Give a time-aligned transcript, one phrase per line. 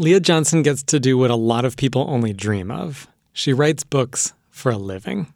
[0.00, 3.08] Leah Johnson gets to do what a lot of people only dream of.
[3.32, 5.34] She writes books for a living.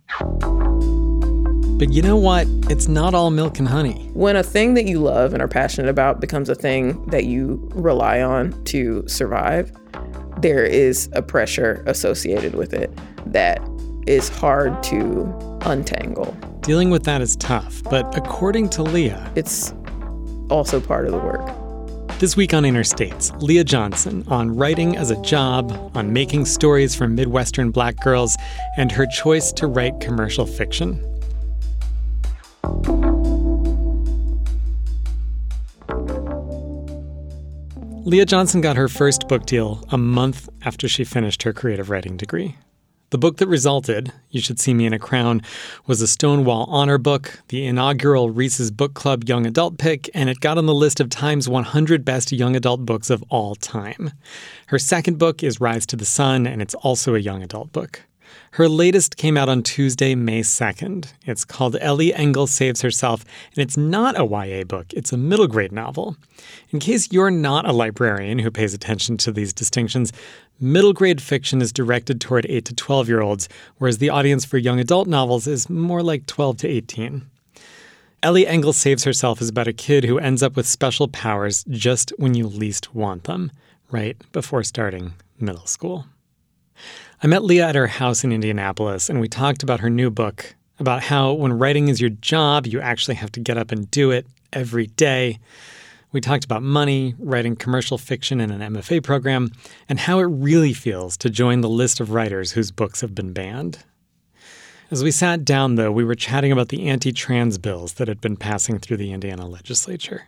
[1.81, 2.47] But you know what?
[2.71, 4.09] It's not all milk and honey.
[4.15, 7.69] When a thing that you love and are passionate about becomes a thing that you
[7.75, 9.73] rely on to survive,
[10.39, 13.61] there is a pressure associated with it that
[14.07, 15.25] is hard to
[15.63, 16.37] untangle.
[16.61, 19.75] Dealing with that is tough, but according to Leah, it's
[20.51, 21.62] also part of the work.
[22.23, 26.95] This week on Inner States, Leah Johnson on writing as a job, on making stories
[26.95, 28.37] from Midwestern black girls,
[28.77, 31.03] and her choice to write commercial fiction.
[38.05, 42.17] Leah Johnson got her first book deal a month after she finished her creative writing
[42.17, 42.57] degree.
[43.13, 45.43] The book that resulted, You Should See Me in a Crown,
[45.87, 50.41] was a Stonewall Honor Book, the inaugural Reese's Book Club Young Adult pick, and it
[50.41, 54.13] got on the list of Time's 100 Best Young Adult Books of All Time.
[54.69, 58.01] Her second book is Rise to the Sun, and it's also a young adult book.
[58.53, 61.13] Her latest came out on Tuesday, May 2nd.
[61.25, 65.47] It's called Ellie Engle Saves Herself, and it's not a YA book, it's a middle
[65.47, 66.17] grade novel.
[66.71, 70.13] In case you're not a librarian who pays attention to these distinctions,
[70.63, 74.59] middle grade fiction is directed toward 8 to 12 year olds, whereas the audience for
[74.59, 77.23] young adult novels is more like 12 to 18.
[78.23, 82.13] Ellie Engle Saves Herself is about a kid who ends up with special powers just
[82.19, 83.51] when you least want them,
[83.91, 86.07] right before starting middle school.
[87.21, 90.55] I met Leah at her house in Indianapolis, and we talked about her new book,
[90.79, 94.13] about how when writing is your job, you actually have to get up and do
[94.13, 95.41] it every day.
[96.13, 99.51] We talked about money, writing commercial fiction in an MFA program,
[99.89, 103.33] and how it really feels to join the list of writers whose books have been
[103.33, 103.79] banned.
[104.91, 108.21] As we sat down, though, we were chatting about the anti trans bills that had
[108.21, 110.27] been passing through the Indiana legislature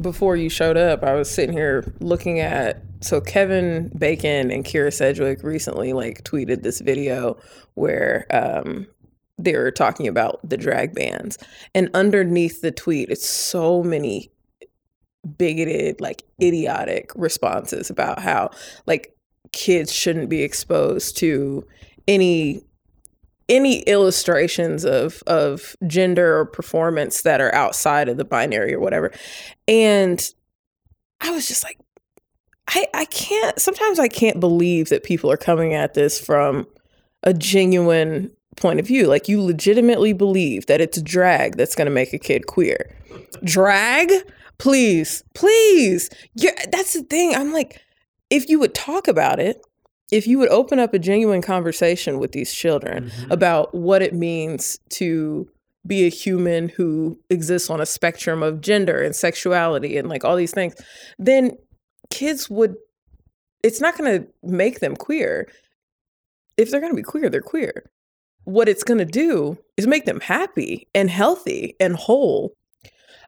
[0.00, 4.92] before you showed up, I was sitting here looking at so Kevin Bacon and Kyra
[4.92, 7.36] Sedgwick recently like tweeted this video
[7.74, 8.86] where um,
[9.38, 11.38] they were talking about the drag bans,
[11.74, 14.30] and underneath the tweet, it's so many
[15.36, 18.50] bigoted, like idiotic responses about how
[18.86, 19.14] like
[19.52, 21.66] kids shouldn't be exposed to
[22.06, 22.62] any
[23.48, 29.10] any illustrations of of gender or performance that are outside of the binary or whatever.
[29.66, 30.22] And
[31.20, 31.78] I was just like
[32.68, 36.66] I I can't sometimes I can't believe that people are coming at this from
[37.22, 39.06] a genuine point of view.
[39.06, 42.94] Like you legitimately believe that it's drag that's going to make a kid queer.
[43.42, 44.10] Drag?
[44.58, 45.22] Please.
[45.34, 46.10] Please.
[46.34, 47.34] Yeah, that's the thing.
[47.34, 47.80] I'm like
[48.30, 49.62] if you would talk about it
[50.10, 53.30] if you would open up a genuine conversation with these children mm-hmm.
[53.30, 55.48] about what it means to
[55.86, 60.36] be a human who exists on a spectrum of gender and sexuality and like all
[60.36, 60.74] these things,
[61.18, 61.52] then
[62.10, 62.76] kids would,
[63.62, 65.48] it's not going to make them queer.
[66.56, 67.90] If they're going to be queer, they're queer.
[68.44, 72.54] What it's going to do is make them happy and healthy and whole.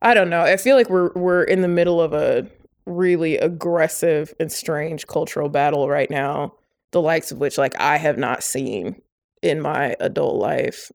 [0.03, 0.43] I don't know.
[0.43, 2.47] I feel like we're we're in the middle of a
[2.87, 6.55] really aggressive and strange cultural battle right now
[6.93, 9.01] the likes of which like I have not seen
[9.43, 10.91] in my adult life.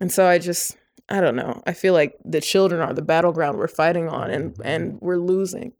[0.00, 0.76] And so I just
[1.08, 1.62] I don't know.
[1.66, 5.72] I feel like the children are the battleground we're fighting on and and we're losing.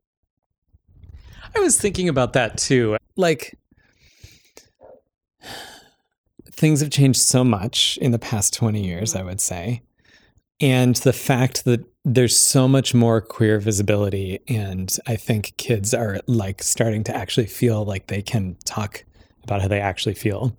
[1.54, 2.96] I was thinking about that too.
[3.16, 3.58] Like
[6.52, 9.82] things have changed so much in the past 20 years, I would say.
[10.60, 16.20] And the fact that there's so much more queer visibility and I think kids are
[16.28, 19.04] like starting to actually feel like they can talk
[19.42, 20.56] about how they actually feel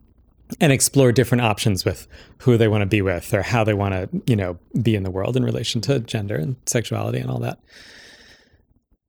[0.60, 2.06] and explore different options with
[2.40, 5.04] who they want to be with or how they want to, you know, be in
[5.04, 7.60] the world in relation to gender and sexuality and all that.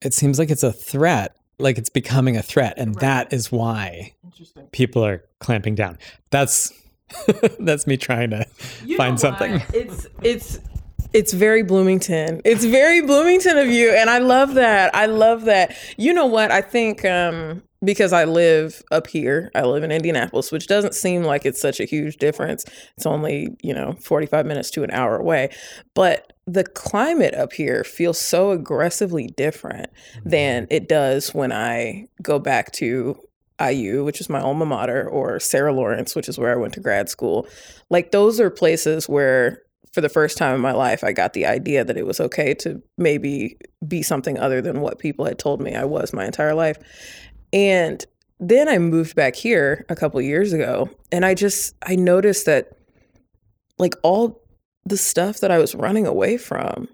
[0.01, 3.01] It seems like it's a threat, like it's becoming a threat, and right.
[3.01, 4.15] that is why
[4.71, 5.99] people are clamping down.
[6.31, 6.73] That's
[7.59, 8.47] that's me trying to
[8.85, 9.61] you find something.
[9.75, 10.61] It's it's
[11.13, 12.41] it's very Bloomington.
[12.45, 14.95] It's very Bloomington of you, and I love that.
[14.95, 15.77] I love that.
[15.97, 16.51] You know what?
[16.51, 21.23] I think um, because I live up here, I live in Indianapolis, which doesn't seem
[21.23, 22.65] like it's such a huge difference.
[22.97, 25.51] It's only, you know, 45 minutes to an hour away.
[25.95, 29.91] But the climate up here feels so aggressively different
[30.25, 30.75] than mm-hmm.
[30.75, 33.17] it does when I go back to
[33.61, 36.81] IU, which is my alma mater, or Sarah Lawrence, which is where I went to
[36.81, 37.47] grad school.
[37.91, 39.63] Like, those are places where
[39.93, 42.55] for the first time in my life, I got the idea that it was okay
[42.55, 43.57] to maybe
[43.87, 46.79] be something other than what people had told me I was my entire life.
[47.53, 48.05] And
[48.41, 52.77] then I moved back here a couple years ago and I just I noticed that
[53.79, 54.43] like all
[54.85, 56.89] the stuff that I was running away from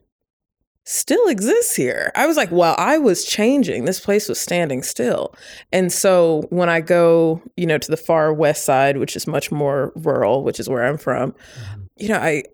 [0.86, 2.12] still exists here.
[2.14, 5.34] I was like, while I was changing, this place was standing still.
[5.72, 9.50] And so when I go, you know, to the far west side, which is much
[9.50, 11.82] more rural, which is where I'm from, mm-hmm.
[11.96, 12.44] you know, I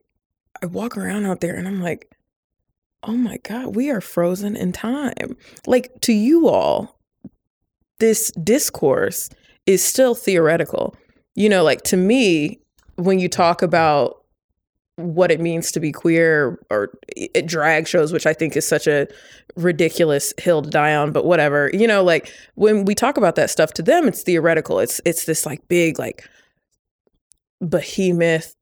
[0.62, 2.10] I walk around out there and I'm like,
[3.02, 5.36] oh my God, we are frozen in time.
[5.66, 6.98] Like to you all,
[7.98, 9.30] this discourse
[9.66, 10.94] is still theoretical.
[11.34, 12.60] You know, like to me,
[12.96, 14.16] when you talk about
[14.96, 18.86] what it means to be queer or it drag shows, which I think is such
[18.86, 19.06] a
[19.56, 21.70] ridiculous hill to die on, but whatever.
[21.72, 24.78] You know, like when we talk about that stuff to them, it's theoretical.
[24.78, 26.28] It's it's this like big like
[27.66, 28.54] behemoth.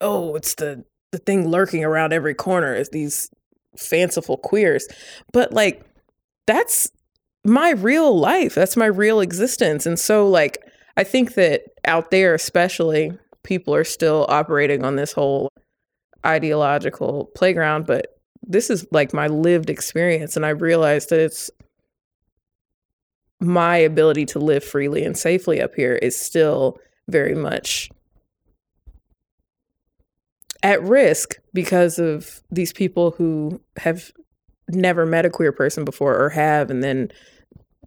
[0.00, 0.84] Oh, it's the
[1.14, 3.30] the thing lurking around every corner is these
[3.78, 4.88] fanciful queers.
[5.32, 5.84] But like
[6.46, 6.90] that's
[7.44, 8.56] my real life.
[8.56, 9.86] That's my real existence.
[9.86, 10.58] And so like
[10.96, 15.52] I think that out there especially people are still operating on this whole
[16.26, 18.06] ideological playground, but
[18.42, 20.34] this is like my lived experience.
[20.34, 21.48] And I realized that it's
[23.40, 26.78] my ability to live freely and safely up here is still
[27.08, 27.88] very much
[30.64, 34.10] at risk because of these people who have
[34.70, 37.12] never met a queer person before or have and then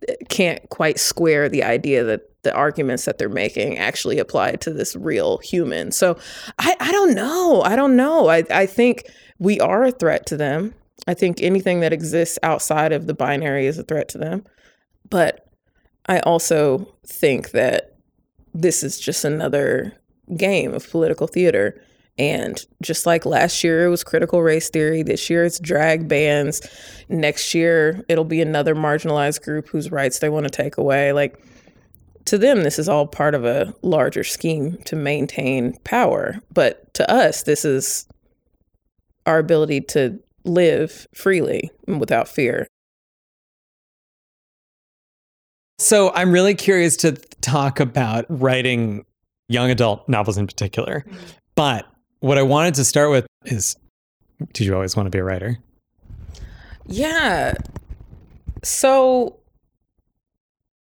[0.08, 4.72] eh, can't quite square the idea that the arguments that they're making actually apply to
[4.72, 5.92] this real human.
[5.92, 6.18] So
[6.60, 7.64] I, I don't know.
[7.64, 8.28] I don't know.
[8.28, 10.74] I, I think we are a threat to them.
[11.08, 14.44] I think anything that exists outside of the binary is a threat to them.
[15.10, 15.50] But
[16.06, 17.96] I also think that
[18.54, 19.94] this is just another
[20.36, 21.82] game of political theater.
[22.18, 25.04] And just like last year, it was critical race theory.
[25.04, 26.62] This year, it's drag bans.
[27.10, 31.14] Next year, it'll be another marginalized group whose rights they want to take away.
[31.14, 31.44] Like,
[32.26, 36.42] to them, this is all part of a larger scheme to maintain power.
[36.54, 38.08] But to us, this is
[39.26, 42.68] our ability to live freely and without fear.
[45.80, 47.12] So I'm really curious to
[47.42, 49.06] talk about writing
[49.48, 51.06] young adult novels in particular.
[51.08, 51.26] Mm-hmm.
[51.56, 51.86] But
[52.28, 53.78] what I wanted to start with is
[54.54, 55.58] did you always want to be a writer?
[56.86, 57.54] Yeah.
[58.64, 59.40] So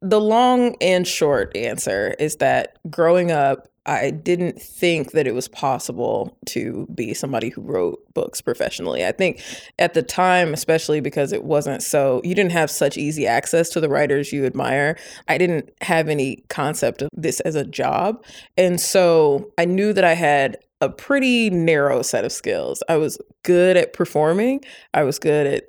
[0.01, 5.47] the long and short answer is that growing up, I didn't think that it was
[5.47, 9.05] possible to be somebody who wrote books professionally.
[9.05, 9.43] I think
[9.79, 13.81] at the time, especially because it wasn't so, you didn't have such easy access to
[13.81, 14.97] the writers you admire.
[15.29, 18.25] I didn't have any concept of this as a job.
[18.57, 22.83] And so I knew that I had a pretty narrow set of skills.
[22.89, 24.61] I was good at performing,
[24.93, 25.65] I was good at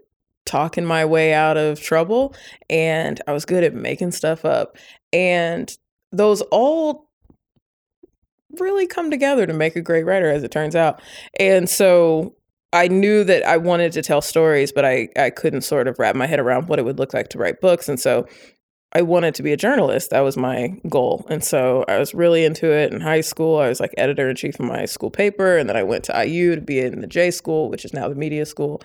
[0.45, 2.35] talking my way out of trouble
[2.69, 4.77] and I was good at making stuff up.
[5.11, 5.75] And
[6.11, 7.09] those all
[8.59, 11.01] really come together to make a great writer, as it turns out.
[11.39, 12.35] And so
[12.73, 16.15] I knew that I wanted to tell stories, but I, I couldn't sort of wrap
[16.15, 17.89] my head around what it would look like to write books.
[17.89, 18.27] And so
[18.95, 20.11] I wanted to be a journalist.
[20.11, 21.25] That was my goal.
[21.29, 23.59] And so I was really into it in high school.
[23.59, 25.57] I was like editor in chief of my school paper.
[25.57, 28.07] And then I went to IU to be in the J school, which is now
[28.07, 28.81] the media school.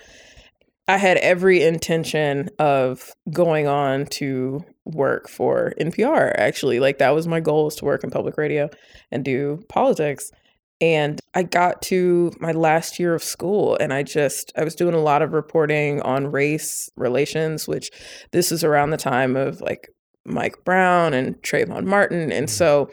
[0.88, 6.80] I had every intention of going on to work for NPR, actually.
[6.80, 8.68] Like, that was my goal was to work in public radio
[9.12, 10.32] and do politics.
[10.80, 14.94] And I got to my last year of school and I just, I was doing
[14.94, 17.90] a lot of reporting on race relations, which
[18.32, 19.88] this is around the time of like
[20.24, 22.32] Mike Brown and Trayvon Martin.
[22.32, 22.54] And mm-hmm.
[22.54, 22.90] so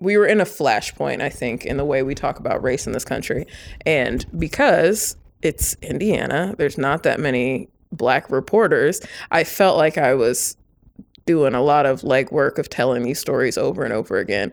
[0.00, 2.92] we were in a flashpoint, I think, in the way we talk about race in
[2.92, 3.46] this country.
[3.84, 6.54] And because it's Indiana.
[6.58, 9.00] There's not that many black reporters.
[9.30, 10.56] I felt like I was
[11.24, 14.52] doing a lot of legwork of telling these stories over and over again.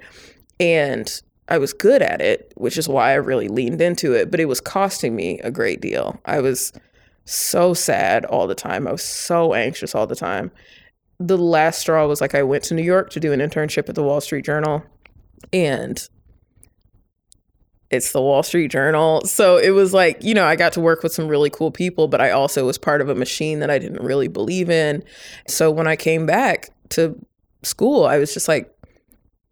[0.60, 4.39] And I was good at it, which is why I really leaned into it, but
[4.39, 6.20] it was costing me a great deal.
[6.25, 6.72] I was
[7.25, 8.88] so sad all the time.
[8.88, 10.51] I was so anxious all the time.
[11.25, 13.96] The last straw was like I went to New York to do an internship at
[13.96, 14.84] the Wall Street Journal
[15.53, 16.08] and
[17.89, 19.22] it's the Wall Street Journal.
[19.25, 22.08] So it was like, you know, I got to work with some really cool people,
[22.08, 25.03] but I also was part of a machine that I didn't really believe in.
[25.48, 27.15] So when I came back to
[27.62, 28.74] school, I was just like,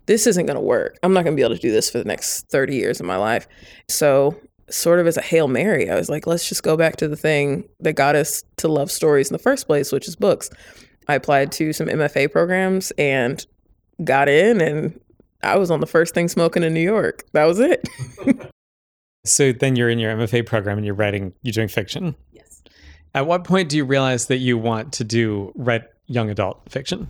[0.07, 0.97] this isn't going to work.
[1.03, 3.05] I'm not going to be able to do this for the next 30 years of
[3.05, 3.47] my life.
[3.87, 4.35] So,
[4.69, 7.15] sort of as a Hail Mary, I was like, let's just go back to the
[7.15, 10.49] thing that got us to love stories in the first place, which is books.
[11.07, 13.45] I applied to some MFA programs and
[14.03, 14.99] got in and
[15.43, 17.23] I was on the first thing smoking in New York.
[17.33, 17.87] That was it.
[19.25, 22.15] so then you're in your MFA program and you're writing, you're doing fiction.
[22.31, 22.61] Yes.
[23.13, 27.09] At what point do you realize that you want to do write young adult fiction?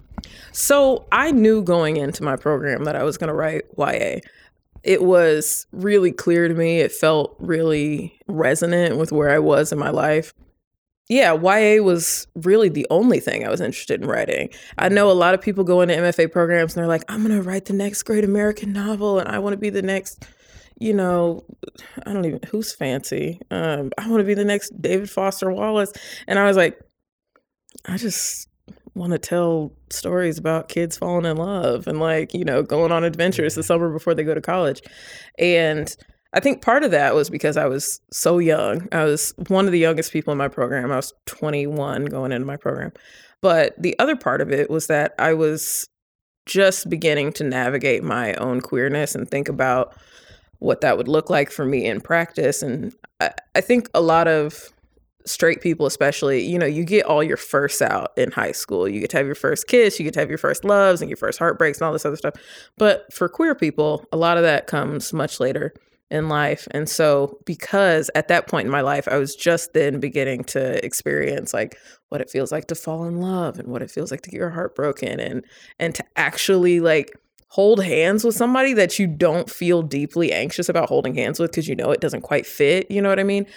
[0.52, 4.20] So I knew going into my program that I was going to write YA.
[4.84, 6.80] It was really clear to me.
[6.80, 10.34] It felt really resonant with where I was in my life.
[11.10, 14.50] Yeah, YA was really the only thing I was interested in writing.
[14.78, 17.36] I know a lot of people go into MFA programs and they're like, I'm going
[17.36, 20.26] to write the next great American novel and I want to be the next,
[20.80, 21.44] you know,
[22.06, 23.42] I don't even, who's fancy?
[23.52, 25.92] Um, I want to be the next David Foster Wallace.
[26.28, 26.80] And I was like,
[27.86, 28.48] I just
[28.94, 33.04] want to tell stories about kids falling in love and like, you know, going on
[33.04, 34.82] adventures the summer before they go to college.
[35.38, 35.94] And
[36.34, 38.88] I think part of that was because I was so young.
[38.92, 40.92] I was one of the youngest people in my program.
[40.92, 42.94] I was 21 going into my program.
[43.42, 45.90] But the other part of it was that I was
[46.46, 49.96] just beginning to navigate my own queerness and think about
[50.60, 52.62] what that would look like for me in practice.
[52.62, 54.70] And I, I think a lot of
[55.26, 59.00] straight people especially you know you get all your firsts out in high school you
[59.00, 61.18] get to have your first kiss you get to have your first loves and your
[61.18, 62.34] first heartbreaks and all this other stuff
[62.76, 65.76] but for queer people a lot of that comes much later
[66.12, 66.68] in life.
[66.72, 70.84] And so, because at that point in my life, I was just then beginning to
[70.86, 71.78] experience like
[72.10, 74.38] what it feels like to fall in love and what it feels like to get
[74.38, 75.44] your heart broken and
[75.80, 77.12] and to actually like
[77.48, 81.68] hold hands with somebody that you don't feel deeply anxious about holding hands with because
[81.68, 83.48] you know it doesn't quite fit, you know what I mean?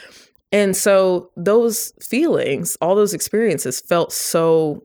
[0.52, 4.84] And so those feelings, all those experiences felt so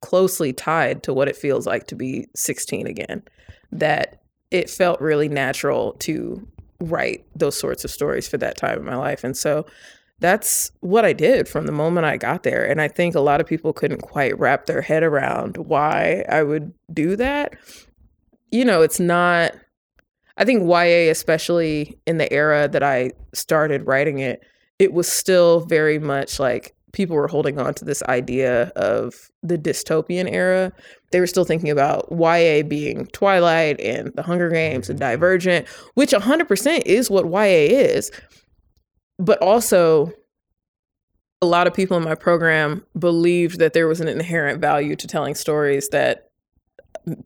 [0.00, 3.22] closely tied to what it feels like to be 16 again
[3.70, 4.19] that
[4.50, 6.46] it felt really natural to
[6.80, 9.22] write those sorts of stories for that time in my life.
[9.22, 9.66] And so
[10.18, 12.64] that's what I did from the moment I got there.
[12.68, 16.42] And I think a lot of people couldn't quite wrap their head around why I
[16.42, 17.54] would do that.
[18.50, 19.54] You know, it's not,
[20.36, 24.42] I think YA, especially in the era that I started writing it,
[24.78, 29.56] it was still very much like people were holding on to this idea of the
[29.56, 30.72] dystopian era.
[31.10, 35.10] They were still thinking about YA being Twilight and The Hunger Games and mm-hmm.
[35.10, 38.10] Divergent, which 100% is what YA is.
[39.18, 40.12] But also,
[41.42, 45.06] a lot of people in my program believed that there was an inherent value to
[45.06, 46.30] telling stories that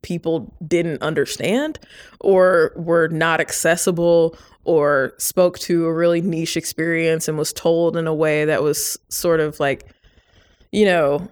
[0.02, 1.78] people didn't understand
[2.20, 8.06] or were not accessible or spoke to a really niche experience and was told in
[8.06, 9.86] a way that was sort of like,
[10.72, 11.28] you know,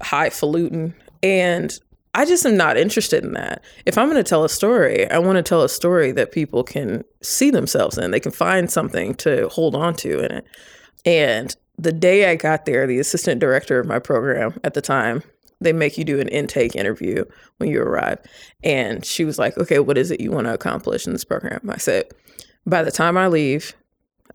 [0.00, 0.94] highfalutin.
[1.24, 1.76] And
[2.12, 3.64] I just am not interested in that.
[3.86, 6.62] If I'm going to tell a story, I want to tell a story that people
[6.62, 8.10] can see themselves in.
[8.10, 10.46] They can find something to hold on to in it.
[11.06, 15.22] And the day I got there, the assistant director of my program at the time,
[15.60, 17.24] they make you do an intake interview
[17.56, 18.18] when you arrive.
[18.62, 21.68] And she was like, okay, what is it you want to accomplish in this program?
[21.70, 22.04] I said,
[22.66, 23.74] by the time I leave,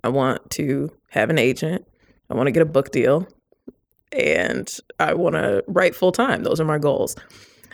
[0.03, 1.85] I want to have an agent.
[2.31, 3.27] I want to get a book deal
[4.11, 6.43] and I want to write full time.
[6.43, 7.15] Those are my goals.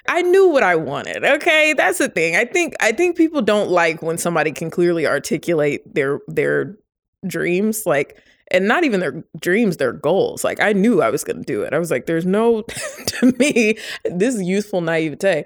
[0.08, 1.24] I knew what I wanted.
[1.24, 2.36] Okay, that's the thing.
[2.36, 6.78] I think I think people don't like when somebody can clearly articulate their their
[7.26, 10.44] dreams like and not even their dreams, their goals.
[10.44, 11.74] Like I knew I was going to do it.
[11.74, 12.62] I was like there's no
[13.08, 15.46] to me this youthful naivete.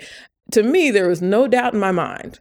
[0.51, 2.39] To me there was no doubt in my mind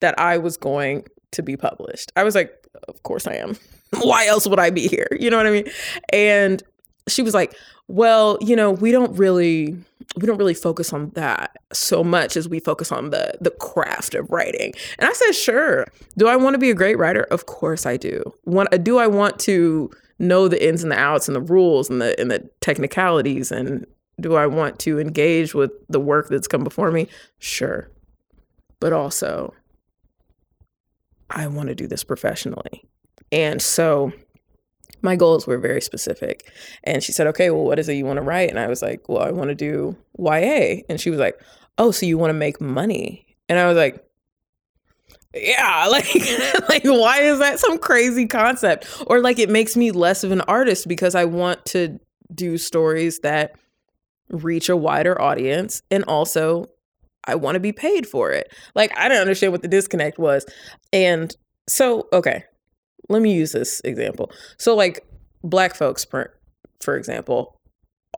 [0.00, 2.10] that I was going to be published.
[2.16, 2.52] I was like,
[2.88, 3.56] of course I am.
[4.00, 5.06] Why else would I be here?
[5.12, 5.68] You know what I mean?
[6.12, 6.62] And
[7.08, 7.54] she was like,
[7.88, 9.76] well, you know, we don't really
[10.16, 14.14] we don't really focus on that so much as we focus on the the craft
[14.14, 14.72] of writing.
[14.98, 15.86] And I said, sure.
[16.16, 17.22] Do I want to be a great writer?
[17.24, 18.22] Of course I do.
[18.44, 22.00] Want do I want to know the ins and the outs and the rules and
[22.00, 23.86] the and the technicalities and
[24.20, 27.08] do I want to engage with the work that's come before me?
[27.38, 27.90] Sure.
[28.78, 29.54] But also
[31.30, 32.84] I want to do this professionally.
[33.30, 34.12] And so
[35.02, 36.50] my goals were very specific.
[36.84, 38.50] And she said, okay, well, what is it you want to write?
[38.50, 40.82] And I was like, well, I want to do YA.
[40.88, 41.40] And she was like,
[41.78, 43.36] oh, so you want to make money?
[43.48, 44.04] And I was like,
[45.34, 46.06] yeah, like,
[46.68, 48.86] like, why is that some crazy concept?
[49.06, 51.98] Or like, it makes me less of an artist because I want to
[52.34, 53.56] do stories that
[54.30, 56.66] reach a wider audience and also
[57.24, 58.52] I want to be paid for it.
[58.74, 60.44] Like I don't understand what the disconnect was.
[60.92, 61.34] And
[61.68, 62.44] so, okay,
[63.08, 64.30] let me use this example.
[64.58, 65.06] So like
[65.42, 66.34] black folks for,
[66.80, 67.58] for example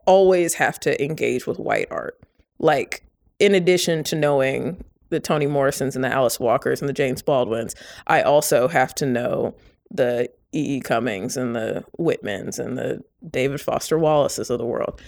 [0.07, 2.21] always have to engage with white art.
[2.59, 3.05] Like
[3.38, 7.75] in addition to knowing the Toni Morrisons and the Alice Walkers and the James Baldwins,
[8.07, 9.55] I also have to know
[9.91, 10.76] the E.
[10.76, 10.81] E.
[10.81, 15.00] Cummings and the Whitmans and the David Foster Wallaces of the world.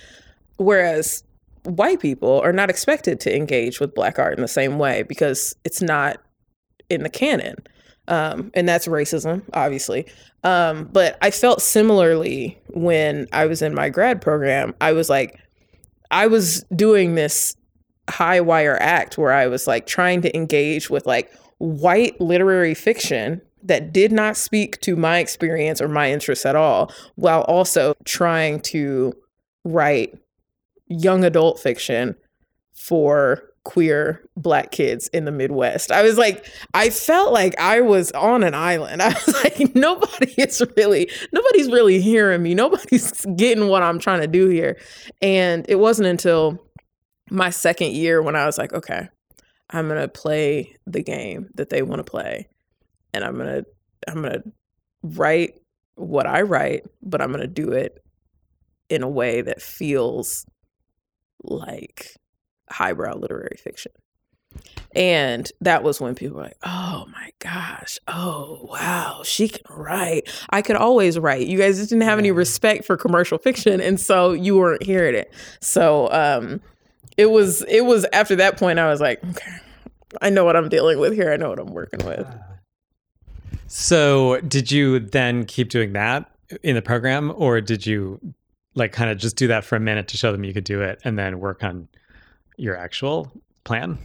[0.57, 1.23] Whereas
[1.65, 5.55] white people are not expected to engage with black art in the same way because
[5.65, 6.21] it's not
[6.89, 7.57] in the canon.
[8.09, 10.07] Um, and that's racism, obviously.
[10.45, 14.75] Um, but I felt similarly when I was in my grad program.
[14.81, 15.41] I was like,
[16.11, 17.57] I was doing this
[18.09, 23.41] high wire act where I was like trying to engage with like white literary fiction
[23.63, 28.61] that did not speak to my experience or my interests at all, while also trying
[28.61, 29.13] to
[29.65, 30.17] write
[30.87, 32.15] young adult fiction
[32.75, 35.91] for queer black kids in the Midwest.
[35.91, 39.03] I was like, I felt like I was on an island.
[39.03, 42.55] I was like, nobody is really, nobody's really hearing me.
[42.55, 44.79] Nobody's getting what I'm trying to do here.
[45.21, 46.65] And it wasn't until
[47.29, 49.09] my second year when I was like, okay,
[49.71, 52.49] I'm gonna play the game that they want to play.
[53.13, 53.65] And I'm gonna
[54.07, 54.45] I'm gonna
[55.03, 55.55] write
[55.97, 57.99] what I write, but I'm gonna do it
[58.89, 60.47] in a way that feels
[61.43, 62.15] like
[62.71, 63.93] highbrow literary fiction.
[64.95, 70.29] And that was when people were like, oh my gosh, oh wow, she can write.
[70.51, 71.47] I could always write.
[71.47, 73.81] You guys just didn't have any respect for commercial fiction.
[73.81, 75.33] And so you weren't hearing it.
[75.61, 76.63] So um
[77.19, 79.57] it was it was after that point I was like, okay,
[80.23, 81.31] I know what I'm dealing with here.
[81.31, 82.27] I know what I'm working with.
[83.67, 86.31] So did you then keep doing that
[86.63, 88.21] in the program or did you
[88.75, 90.81] like kind of just do that for a minute to show them you could do
[90.81, 91.89] it and then work on
[92.57, 93.31] your actual
[93.65, 93.99] plan?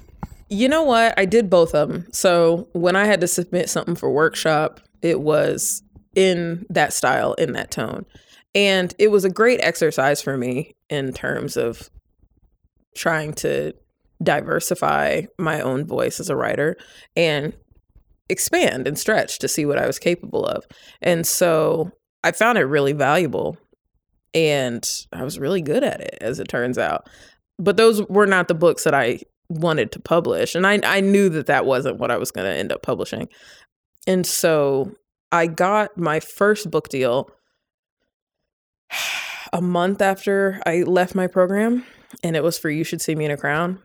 [0.49, 1.17] You know what?
[1.17, 2.07] I did both of them.
[2.11, 5.81] So when I had to submit something for workshop, it was
[6.15, 8.05] in that style, in that tone.
[8.53, 11.89] And it was a great exercise for me in terms of
[12.95, 13.73] trying to
[14.21, 16.77] diversify my own voice as a writer
[17.15, 17.53] and
[18.29, 20.65] expand and stretch to see what I was capable of.
[21.01, 21.91] And so
[22.23, 23.57] I found it really valuable
[24.33, 27.09] and I was really good at it as it turns out
[27.61, 30.55] but those were not the books that I wanted to publish.
[30.55, 33.29] And I, I knew that that wasn't what I was going to end up publishing.
[34.07, 34.93] And so
[35.31, 37.29] I got my first book deal
[39.53, 41.85] a month after I left my program,
[42.23, 43.79] and it was for You Should See Me in a Crown.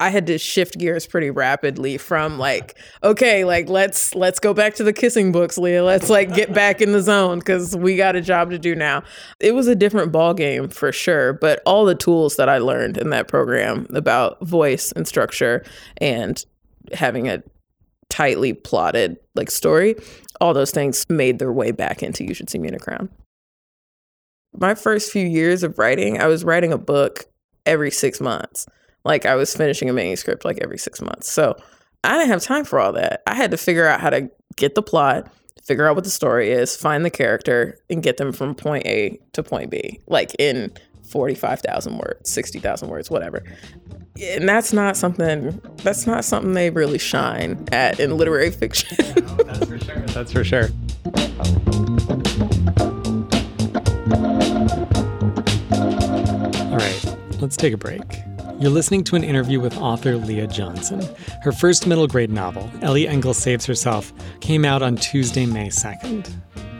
[0.00, 4.74] I had to shift gears pretty rapidly from like, okay, like let's let's go back
[4.76, 5.84] to the kissing books, Leah.
[5.84, 9.02] Let's like get back in the zone because we got a job to do now.
[9.40, 12.96] It was a different ball game for sure, but all the tools that I learned
[12.96, 15.62] in that program about voice and structure
[15.98, 16.42] and
[16.94, 17.42] having a
[18.08, 19.96] tightly plotted like story,
[20.40, 23.10] all those things made their way back into You Should See Me in a Crown.
[24.58, 27.26] My first few years of writing, I was writing a book
[27.66, 28.66] every six months
[29.04, 31.30] like I was finishing a manuscript like every six months.
[31.30, 31.56] So
[32.04, 33.22] I didn't have time for all that.
[33.26, 35.30] I had to figure out how to get the plot,
[35.62, 39.18] figure out what the story is, find the character, and get them from point A
[39.32, 40.72] to point B, like in
[41.10, 43.42] 45,000 words, 60,000 words, whatever.
[44.22, 48.96] And that's not something that's not something they really shine at in literary fiction.
[49.16, 50.00] no, that's for sure.
[50.08, 50.68] That's for sure.
[56.70, 58.02] All right, let's take a break.
[58.60, 61.00] You're listening to an interview with author Leah Johnson.
[61.40, 66.30] Her first middle grade novel, Ellie Engle Saves Herself, came out on Tuesday, May 2nd.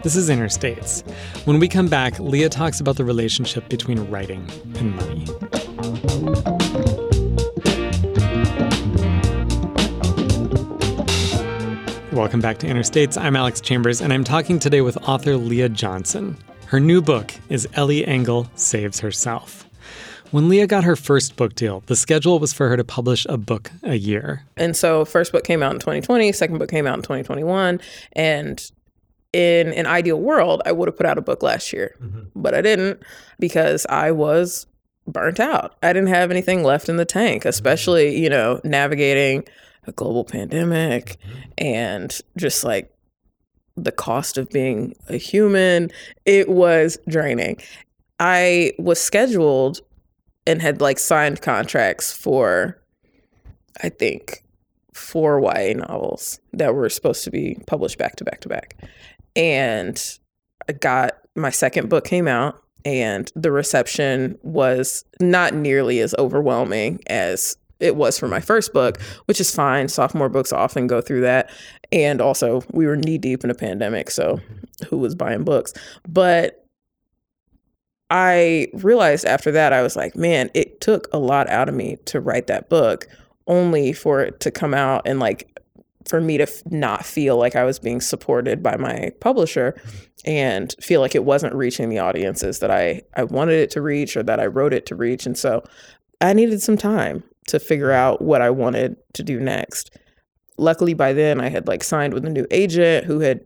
[0.02, 1.00] This is Inner States.
[1.46, 5.24] When we come back, Leah talks about the relationship between writing and money.
[12.12, 13.16] Welcome back to Inner States.
[13.16, 16.36] I'm Alex Chambers, and I'm talking today with author Leah Johnson.
[16.66, 19.69] Her new book is Ellie Engle Saves Herself.
[20.30, 23.36] When Leah got her first book deal, the schedule was for her to publish a
[23.36, 24.44] book a year.
[24.56, 27.80] And so, first book came out in 2020, second book came out in 2021,
[28.12, 28.70] and
[29.32, 32.22] in an ideal world, I would have put out a book last year, mm-hmm.
[32.34, 33.02] but I didn't
[33.38, 34.66] because I was
[35.06, 35.76] burnt out.
[35.82, 39.44] I didn't have anything left in the tank, especially, you know, navigating
[39.86, 41.40] a global pandemic mm-hmm.
[41.58, 42.94] and just like
[43.76, 45.90] the cost of being a human.
[46.24, 47.58] It was draining.
[48.18, 49.80] I was scheduled
[50.46, 52.80] and had like signed contracts for
[53.82, 54.44] I think
[54.94, 58.76] four YA novels that were supposed to be published back to back to back.
[59.36, 60.18] And
[60.68, 67.00] I got my second book came out and the reception was not nearly as overwhelming
[67.06, 69.88] as it was for my first book, which is fine.
[69.88, 71.50] Sophomore books often go through that.
[71.92, 74.38] And also, we were knee deep in a pandemic, so
[74.88, 75.72] who was buying books?
[76.08, 76.66] But
[78.10, 81.96] I realized after that, I was like, man, it took a lot out of me
[82.06, 83.06] to write that book,
[83.46, 85.60] only for it to come out and like
[86.08, 89.98] for me to f- not feel like I was being supported by my publisher mm-hmm.
[90.24, 94.16] and feel like it wasn't reaching the audiences that I, I wanted it to reach
[94.16, 95.24] or that I wrote it to reach.
[95.24, 95.62] And so
[96.20, 99.96] I needed some time to figure out what I wanted to do next.
[100.58, 103.40] Luckily, by then, I had like signed with a new agent who had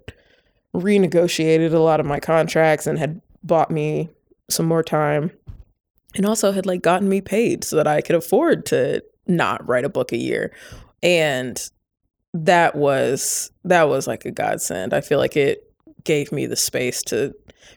[0.74, 4.08] renegotiated a lot of my contracts and had bought me
[4.48, 5.30] some more time
[6.16, 9.84] and also had like gotten me paid so that I could afford to not write
[9.84, 10.52] a book a year.
[11.02, 11.60] And
[12.32, 14.92] that was that was like a godsend.
[14.92, 15.72] I feel like it
[16.04, 17.34] gave me the space to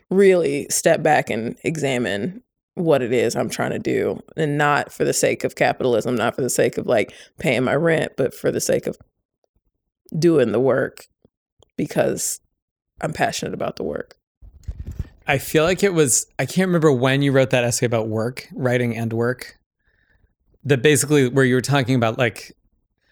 [0.09, 2.41] really step back and examine
[2.73, 6.35] what it is I'm trying to do and not for the sake of capitalism, not
[6.35, 8.97] for the sake of like paying my rent, but for the sake of
[10.17, 11.07] doing the work
[11.75, 12.39] because
[13.01, 14.15] I'm passionate about the work.
[15.27, 18.47] I feel like it was, I can't remember when you wrote that essay about work,
[18.53, 19.57] writing and work.
[20.63, 22.51] That basically where you were talking about like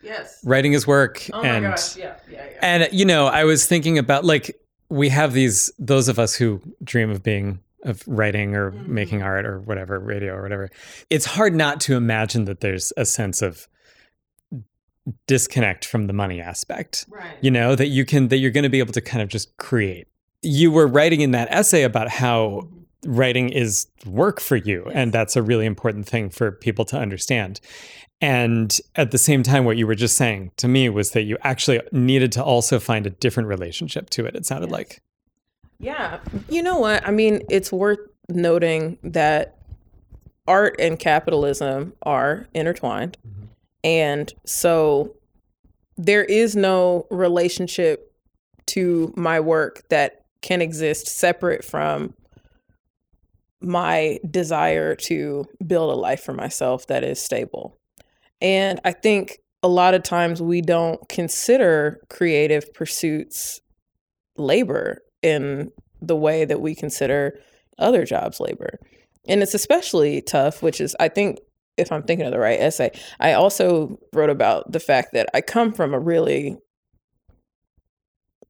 [0.01, 0.39] Yes.
[0.43, 1.95] writing is work Oh and my gosh.
[1.97, 2.15] Yeah.
[2.29, 2.45] Yeah.
[2.45, 2.59] Yeah.
[2.61, 4.55] and you know i was thinking about like
[4.89, 8.87] we have these those of us who dream of being of writing or Mhm.
[8.87, 10.69] making art or whatever radio or whatever
[11.09, 13.67] it's hard not to imagine that there's a sense of
[15.27, 17.37] disconnect from the money aspect right.
[17.41, 19.55] you know that you can that you're going to be able to kind of just
[19.57, 20.07] create
[20.45, 22.67] you were writing in that essay about how
[23.05, 27.59] writing is work for you and that's a really important thing for people to understand
[28.21, 31.37] and at the same time what you were just saying to me was that you
[31.41, 34.73] actually needed to also find a different relationship to it it sounded Yes.
[34.73, 35.01] like
[35.79, 36.19] Yeah.
[36.49, 37.05] You know what?
[37.05, 39.57] I mean, it's worth noting that
[40.47, 43.17] art and capitalism are intertwined.
[43.27, 43.47] Mhm.
[43.83, 45.15] And so
[45.97, 48.13] there is no relationship
[48.67, 52.13] to my work that can exist separate from
[53.61, 57.79] my desire to build a life for myself that is stable.
[58.41, 63.59] And I think a lot of times we don't consider creative pursuits
[64.37, 67.39] labor in the way that we consider
[67.79, 68.77] other jobs labor.
[69.27, 71.39] And it's especially tough, which is, I think,
[71.75, 75.41] if I'm thinking of the right essay, I also wrote about the fact that I
[75.41, 76.55] come from a really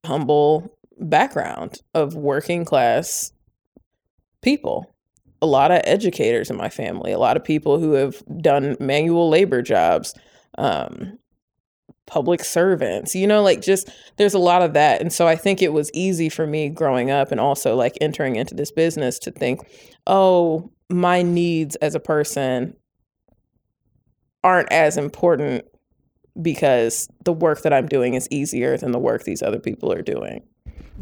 [0.05, 3.31] humble background of working class
[4.41, 4.93] people.
[5.41, 9.29] A lot of educators in my family, a lot of people who have done manual
[9.29, 10.13] labor jobs,
[10.57, 11.19] um,
[12.07, 15.01] public servants, you know, like just there's a lot of that.
[15.01, 18.35] And so I think it was easy for me growing up and also like entering
[18.35, 19.59] into this business to think,
[20.07, 22.75] oh, my needs as a person
[24.43, 25.65] aren't as important
[26.41, 30.03] because the work that I'm doing is easier than the work these other people are
[30.03, 30.43] doing.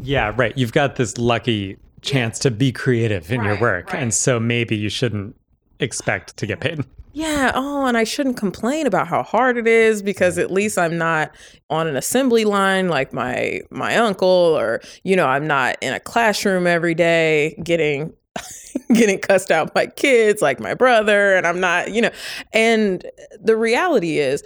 [0.00, 4.02] Yeah right you've got this lucky chance to be creative in your work right.
[4.02, 5.34] and so maybe you shouldn't
[5.80, 6.84] expect to get paid
[7.16, 7.52] Yeah.
[7.54, 11.30] Oh, and I shouldn't complain about how hard it is because at least I'm not
[11.70, 16.00] on an assembly line like my my uncle, or you know, I'm not in a
[16.00, 18.12] classroom every day getting
[18.94, 22.10] getting cussed out by kids like my brother, and I'm not, you know.
[22.52, 23.06] And
[23.40, 24.42] the reality is,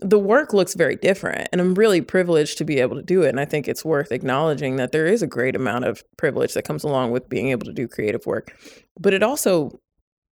[0.00, 3.28] the work looks very different, and I'm really privileged to be able to do it.
[3.28, 6.64] And I think it's worth acknowledging that there is a great amount of privilege that
[6.64, 8.54] comes along with being able to do creative work,
[8.98, 9.78] but it also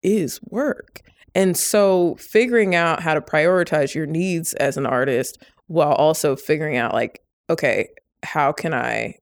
[0.02, 1.02] is work.
[1.36, 6.78] And so figuring out how to prioritize your needs as an artist while also figuring
[6.78, 7.90] out like okay,
[8.24, 9.16] how can I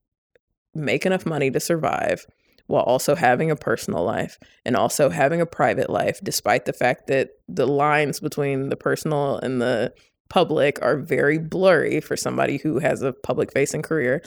[0.74, 2.24] make enough money to survive
[2.66, 7.08] while also having a personal life and also having a private life despite the fact
[7.08, 9.92] that the lines between the personal and the
[10.32, 14.22] public are very blurry for somebody who has a public facing career.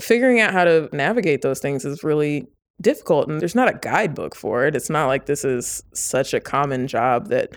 [0.00, 2.46] Figuring out how to navigate those things is really
[2.80, 4.76] difficult and there's not a guidebook for it.
[4.76, 7.56] It's not like this is such a common job that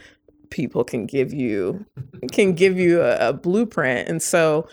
[0.49, 1.85] people can give you
[2.31, 4.09] can give you a, a blueprint.
[4.09, 4.67] And so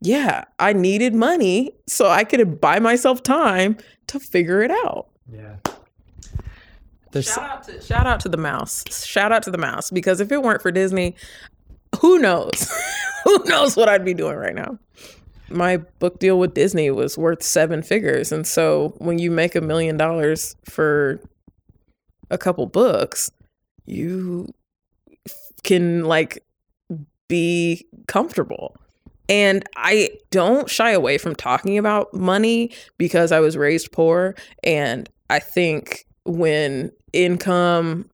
[0.00, 5.08] yeah, I needed money so I could buy myself time to figure it out.
[5.30, 5.56] yeah
[7.12, 8.84] there's Shout out to shout out to the mouse.
[9.06, 11.14] Shout out to the mouse because if it weren't for Disney,
[12.00, 12.72] who knows?
[13.24, 14.78] who knows what I'd be doing right now?
[15.50, 19.60] My book deal with Disney was worth seven figures, and so when you make a
[19.60, 21.20] million dollars for
[22.30, 23.30] a couple books,
[23.86, 24.52] you
[25.62, 26.44] can like
[27.28, 28.76] be comfortable.
[29.28, 34.34] And I don't shy away from talking about money because I was raised poor.
[34.64, 38.08] And I think when income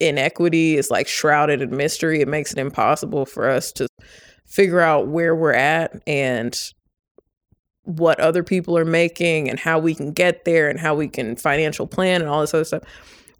[0.00, 3.88] inequity is like shrouded in mystery, it makes it impossible for us to
[4.46, 6.72] figure out where we're at and
[7.84, 11.36] what other people are making and how we can get there and how we can
[11.36, 12.82] financial plan and all this other stuff.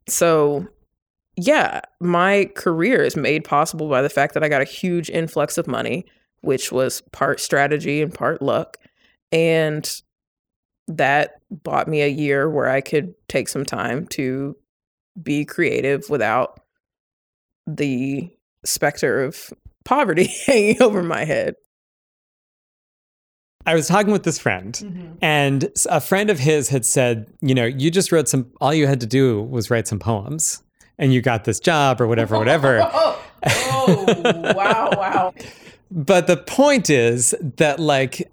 [0.08, 0.66] So,
[1.36, 5.58] yeah, my career is made possible by the fact that I got a huge influx
[5.58, 6.06] of money,
[6.40, 8.78] which was part strategy and part luck.
[9.30, 9.88] And
[10.88, 14.56] that bought me a year where I could take some time to
[15.22, 16.60] be creative without
[17.66, 18.30] the
[18.64, 19.52] specter of
[19.84, 21.54] poverty hanging over my head.
[23.66, 25.12] I was talking with this friend, mm-hmm.
[25.20, 28.86] and a friend of his had said, you know, you just wrote some, all you
[28.86, 30.62] had to do was write some poems,
[30.98, 32.80] and you got this job or whatever, whatever.
[32.82, 35.34] Oh, oh, wow, wow.
[35.90, 38.30] But the point is that like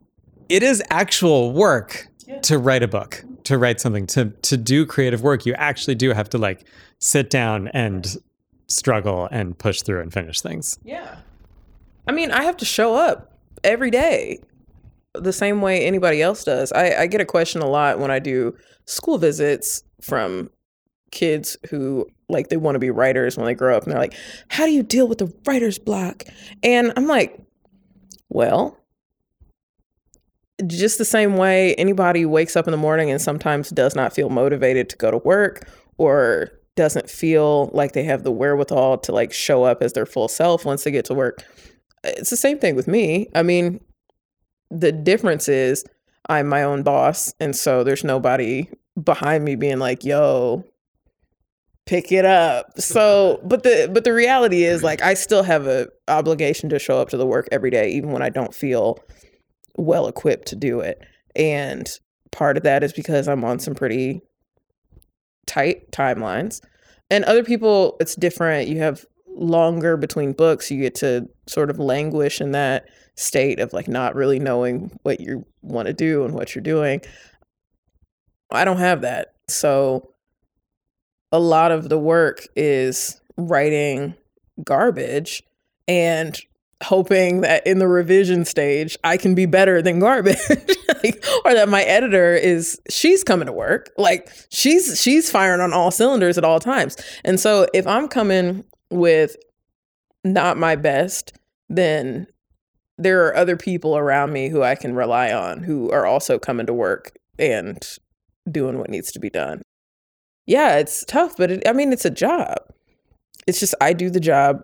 [0.49, 2.09] it is actual work
[2.43, 5.45] to write a book, to write something, to to do creative work.
[5.45, 6.67] You actually do have to like
[6.99, 8.17] sit down and
[8.67, 10.77] struggle and push through and finish things.
[10.83, 11.17] Yeah.
[12.07, 14.39] I mean, I have to show up every day
[15.13, 16.71] the same way anybody else does.
[16.71, 18.55] I, I get a question a lot when I do
[18.85, 20.49] school visits from
[21.11, 24.15] kids who like they want to be writers when they grow up and they're like,
[24.49, 26.23] How do you deal with the writer's block?
[26.63, 27.39] And I'm like,
[28.29, 28.77] Well,
[30.67, 34.29] just the same way anybody wakes up in the morning and sometimes does not feel
[34.29, 39.33] motivated to go to work or doesn't feel like they have the wherewithal to like
[39.33, 41.43] show up as their full self once they get to work.
[42.03, 43.29] It's the same thing with me.
[43.33, 43.81] I mean,
[44.69, 45.83] the difference is
[46.29, 48.69] I'm my own boss and so there's nobody
[49.01, 50.63] behind me being like, "Yo,
[51.85, 55.87] pick it up." So, but the but the reality is like I still have a
[56.07, 58.99] obligation to show up to the work every day even when I don't feel
[59.77, 61.01] well equipped to do it.
[61.35, 61.89] And
[62.31, 64.21] part of that is because I'm on some pretty
[65.45, 66.61] tight timelines.
[67.09, 68.67] And other people, it's different.
[68.67, 70.71] You have longer between books.
[70.71, 72.85] You get to sort of languish in that
[73.15, 77.01] state of like not really knowing what you want to do and what you're doing.
[78.51, 79.33] I don't have that.
[79.47, 80.11] So
[81.31, 84.15] a lot of the work is writing
[84.63, 85.43] garbage
[85.87, 86.39] and
[86.83, 90.37] hoping that in the revision stage I can be better than garbage.
[91.03, 93.91] Like, or that my editor is she's coming to work.
[93.95, 96.97] Like she's she's firing on all cylinders at all times.
[97.23, 99.35] And so if I'm coming with
[100.23, 101.33] not my best
[101.69, 102.25] then
[102.97, 106.65] there are other people around me who I can rely on who are also coming
[106.65, 107.77] to work and
[108.49, 109.61] doing what needs to be done.
[110.47, 112.57] Yeah it's tough but it, I mean it's a job.
[113.45, 114.63] It's just I do the job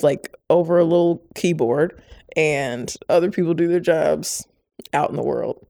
[0.00, 2.00] like over a little keyboard
[2.36, 4.46] and other people do their jobs
[4.92, 5.66] out in the world.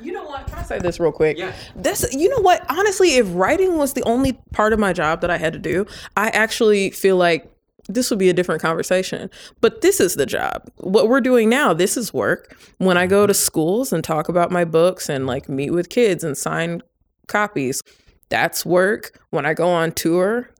[0.00, 0.46] You know what?
[0.46, 1.38] Can I say this real quick?
[1.38, 1.54] Yeah.
[1.76, 2.64] This, you know what?
[2.70, 5.86] Honestly, if writing was the only part of my job that I had to do,
[6.16, 7.50] I actually feel like
[7.88, 9.30] this would be a different conversation.
[9.60, 10.68] But this is the job.
[10.78, 12.56] What we're doing now, this is work.
[12.78, 16.24] When I go to schools and talk about my books and like meet with kids
[16.24, 16.82] and sign
[17.28, 17.80] copies,
[18.28, 19.20] that's work.
[19.30, 20.50] When I go on tour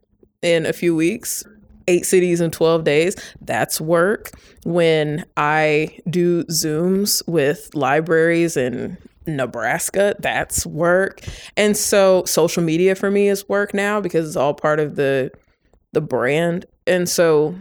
[0.43, 1.45] in a few weeks,
[1.89, 3.17] eight cities in 12 days.
[3.41, 4.31] That's work.
[4.65, 11.21] When I do Zooms with libraries in Nebraska, that's work.
[11.57, 15.31] And so social media for me is work now because it's all part of the
[15.93, 16.67] the brand.
[16.87, 17.57] And so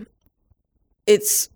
[1.08, 1.50] it's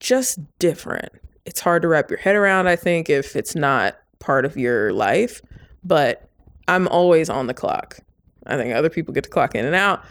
[0.00, 1.10] just different.
[1.46, 4.92] It's hard to wrap your head around, I think, if it's not part of your
[4.92, 5.42] life.
[5.82, 6.28] But
[6.68, 7.98] I'm always on the clock.
[8.46, 10.04] I think other people get to clock in and out.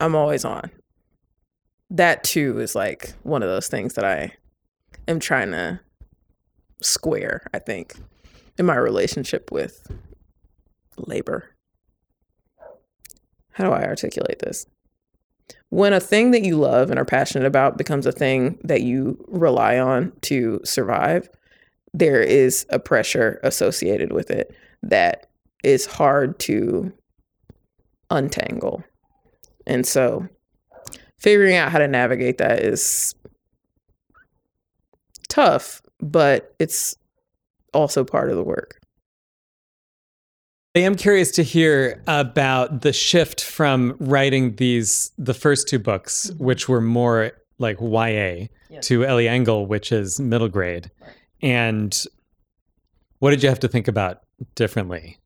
[0.00, 0.70] I'm always on.
[1.90, 4.34] That too is like one of those things that I
[5.08, 5.80] am trying to
[6.82, 7.94] square, I think,
[8.58, 9.90] in my relationship with
[10.98, 11.54] labor.
[13.52, 14.66] How do I articulate this?
[15.70, 19.24] When a thing that you love and are passionate about becomes a thing that you
[19.28, 21.28] rely on to survive,
[21.94, 25.28] there is a pressure associated with it that
[25.64, 26.92] is hard to
[28.10, 28.84] untangle.
[29.66, 30.28] And so
[31.18, 33.14] figuring out how to navigate that is
[35.28, 36.96] tough, but it's
[37.72, 38.80] also part of the work.
[40.74, 46.30] I am curious to hear about the shift from writing these the first two books,
[46.30, 46.44] mm-hmm.
[46.44, 48.86] which were more like YA, yes.
[48.88, 50.90] to Ellie Engle, which is middle grade.
[51.00, 51.10] Right.
[51.42, 52.04] And
[53.20, 54.20] what did you have to think about
[54.54, 55.18] differently?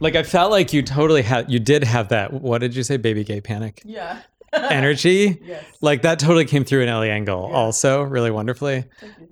[0.00, 2.96] Like I felt like you totally had you did have that what did you say
[2.96, 3.82] baby gay panic?
[3.84, 4.22] Yeah.
[4.52, 5.40] energy.
[5.46, 5.64] Yes.
[5.80, 7.56] Like that totally came through in Ellie Engle yeah.
[7.56, 8.84] also really wonderfully.
[9.02, 9.28] You.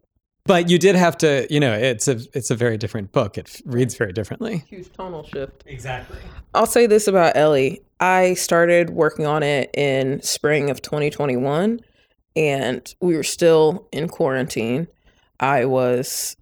[0.46, 3.38] But you did have to, you know, it's a it's a very different book.
[3.38, 4.64] It reads very differently.
[4.68, 5.64] Huge tonal shift.
[5.66, 6.18] Exactly.
[6.52, 7.80] I'll say this about Ellie.
[7.98, 11.80] I started working on it in spring of 2021
[12.36, 14.88] and we were still in quarantine.
[15.40, 16.36] I was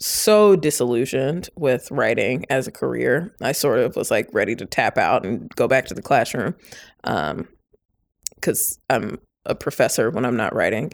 [0.00, 3.34] so disillusioned with writing as a career.
[3.40, 6.54] I sort of was like ready to tap out and go back to the classroom
[7.02, 10.92] because um, I'm a professor when I'm not writing.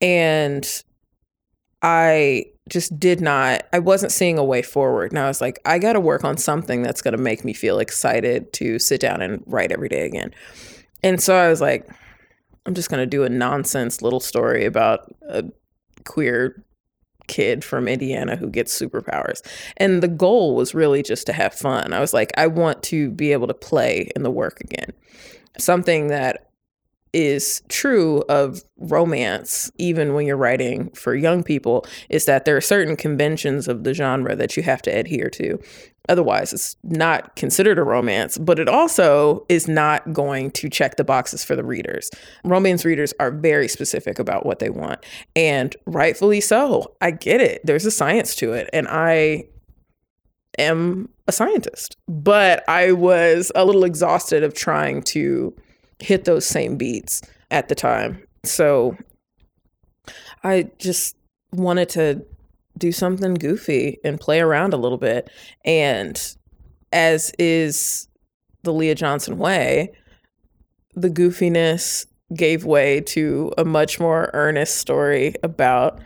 [0.00, 0.66] And
[1.82, 5.12] I just did not, I wasn't seeing a way forward.
[5.12, 7.52] And I was like, I got to work on something that's going to make me
[7.52, 10.32] feel excited to sit down and write every day again.
[11.02, 11.86] And so I was like,
[12.66, 15.44] I'm just going to do a nonsense little story about a
[16.04, 16.64] queer
[17.26, 19.40] kid from Indiana who gets superpowers.
[19.76, 21.92] And the goal was really just to have fun.
[21.92, 24.92] I was like, I want to be able to play in the work again.
[25.58, 26.50] Something that
[27.14, 32.60] is true of romance, even when you're writing for young people, is that there are
[32.60, 35.58] certain conventions of the genre that you have to adhere to.
[36.08, 41.04] Otherwise, it's not considered a romance, but it also is not going to check the
[41.04, 42.10] boxes for the readers.
[42.44, 45.02] Romance readers are very specific about what they want,
[45.34, 46.94] and rightfully so.
[47.00, 47.62] I get it.
[47.64, 49.44] There's a science to it, and I
[50.58, 55.56] am a scientist, but I was a little exhausted of trying to
[55.98, 58.22] hit those same beats at the time.
[58.44, 58.96] So
[60.42, 61.16] I just
[61.52, 62.24] wanted to
[62.76, 65.30] do something goofy and play around a little bit.
[65.64, 66.20] And
[66.92, 68.08] as is
[68.62, 69.92] the Leah Johnson way,
[70.94, 76.00] the goofiness gave way to a much more earnest story about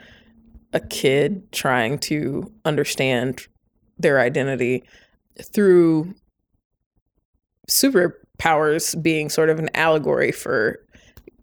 [0.73, 3.47] a kid trying to understand
[3.97, 4.83] their identity
[5.41, 6.13] through
[8.39, 10.79] superpowers being sort of an allegory for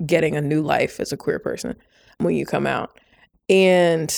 [0.04, 1.74] getting a new life as a queer person
[2.18, 2.98] when you come out.
[3.48, 4.12] And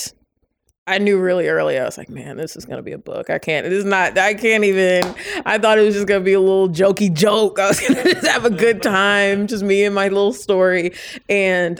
[0.87, 3.29] I knew really early, I was like, man, this is gonna be a book.
[3.29, 5.03] I can't, it is not, I can't even,
[5.45, 7.59] I thought it was just gonna be a little jokey joke.
[7.59, 10.93] I was gonna just have a good time, just me and my little story.
[11.29, 11.79] And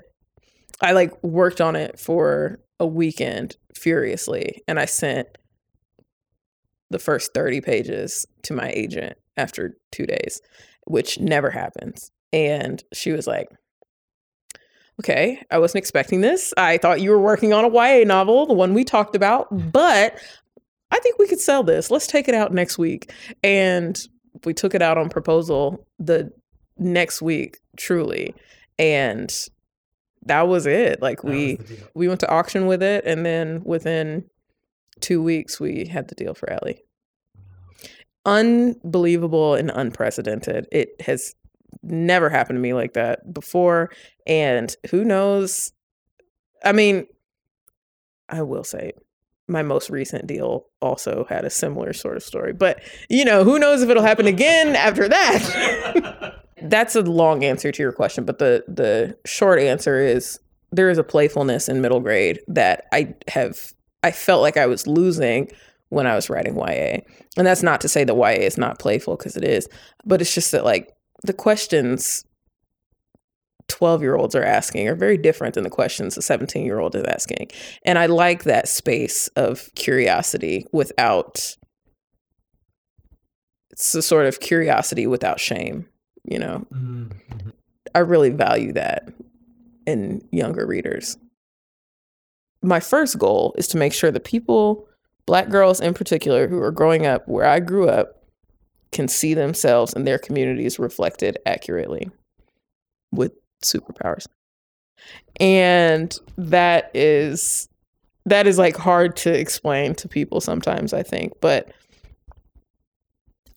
[0.82, 4.62] I like worked on it for a weekend furiously.
[4.68, 5.28] And I sent
[6.92, 10.42] the first 30 pages to my agent after two days,
[10.90, 12.12] which never happens.
[12.34, 13.48] And she was like,
[15.00, 16.52] okay, I wasn't expecting this.
[16.58, 20.20] I thought you were working on a YA novel, the one we talked about, but
[20.92, 21.92] I think we could sell this.
[21.92, 23.14] Let's take it out next week.
[23.44, 24.00] And
[24.46, 26.32] we took it out on proposal the
[26.78, 28.34] next week, truly.
[28.80, 29.32] And
[30.26, 31.02] that was it.
[31.04, 31.60] Like we
[31.94, 34.26] we went to auction with it and then within
[35.02, 36.82] 2 weeks we had the deal for Ellie.
[38.30, 40.68] Unbelievable and unprecedented.
[40.72, 41.36] It has
[41.84, 43.92] never happened to me like that before.
[44.28, 45.72] And who knows?
[46.64, 47.08] I mean,
[48.28, 48.94] I will say
[49.48, 52.54] my most recent deal also had a similar sort of story.
[52.54, 56.36] But, you know, who knows if it'll happen again after that?
[56.62, 60.40] That's a long answer to your question, but the the short answer is
[60.72, 64.86] there is a playfulness in middle grade that I have I felt like I was
[64.86, 65.50] losing
[65.90, 67.00] when I was writing YA.
[67.38, 69.68] And that's not to say that YA is not playful because it is,
[70.06, 70.92] but it's just that like
[71.24, 72.24] the questions
[73.70, 76.96] 12 year olds are asking are very different than the questions a 17 year old
[76.96, 77.48] is asking.
[77.86, 81.56] And I like that space of curiosity without,
[83.70, 85.88] it's a sort of curiosity without shame,
[86.24, 86.66] you know?
[86.74, 87.50] Mm-hmm.
[87.96, 89.10] I really value that
[89.86, 91.18] in younger readers.
[92.62, 94.89] My first goal is to make sure that people,
[95.30, 98.24] Black girls in particular, who are growing up where I grew up,
[98.92, 102.10] can see themselves and their communities reflected accurately
[103.12, 104.26] with superpowers.
[105.40, 107.70] And that is
[108.26, 111.72] that is like hard to explain to people sometimes, I think, but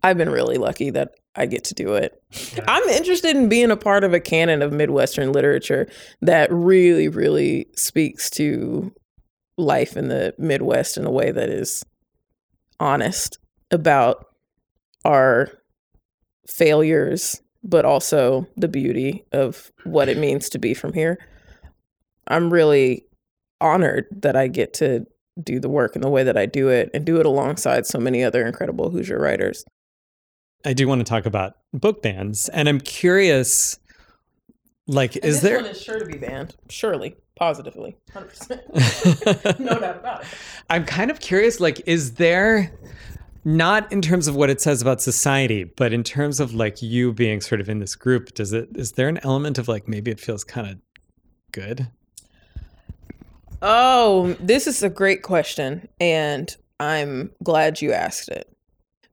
[0.02, 2.22] I've been really lucky that I get to do it.
[2.54, 2.64] Yeah.
[2.68, 5.88] I'm interested in being a part of a canon of Midwestern literature
[6.20, 8.92] that really, really speaks to
[9.62, 11.84] life in the Midwest in a way that is
[12.80, 13.38] honest
[13.70, 14.26] about
[15.04, 15.48] our
[16.48, 21.18] failures, but also the beauty of what it means to be from here.
[22.26, 23.06] I'm really
[23.60, 25.06] honored that I get to
[25.42, 27.98] do the work in the way that I do it and do it alongside so
[27.98, 29.64] many other incredible Hoosier writers.
[30.64, 33.78] I do want to talk about book bans, and I'm curious.
[34.86, 35.56] Like, and is there?
[35.56, 36.54] One is sure to be banned.
[36.68, 40.28] Surely, positively, hundred percent, no doubt about it.
[40.70, 41.58] I'm kind of curious.
[41.58, 42.72] Like, is there?
[43.44, 47.12] not in terms of what it says about society, but in terms of like you
[47.12, 50.12] being sort of in this group, does it is there an element of like maybe
[50.12, 50.78] it feels kind of
[51.50, 51.88] good?
[53.62, 58.48] Oh, this is a great question and I'm glad you asked it.